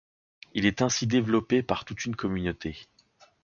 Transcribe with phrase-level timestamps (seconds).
[0.55, 2.75] Il est ainsi développé par toute une communauté.